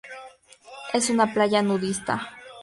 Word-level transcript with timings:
Es 0.93 1.11
una 1.11 1.31
playa 1.31 1.61
nudista. 1.61 2.27